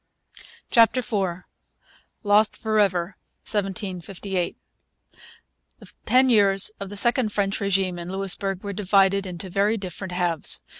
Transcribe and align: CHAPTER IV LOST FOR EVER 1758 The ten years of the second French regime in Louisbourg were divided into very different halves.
CHAPTER 0.71 1.01
IV 1.01 1.43
LOST 2.23 2.57
FOR 2.57 2.79
EVER 2.79 3.17
1758 3.45 4.57
The 5.77 5.91
ten 6.07 6.27
years 6.27 6.71
of 6.79 6.89
the 6.89 6.97
second 6.97 7.31
French 7.31 7.61
regime 7.61 7.99
in 7.99 8.11
Louisbourg 8.11 8.63
were 8.63 8.73
divided 8.73 9.27
into 9.27 9.47
very 9.51 9.77
different 9.77 10.13
halves. 10.13 10.63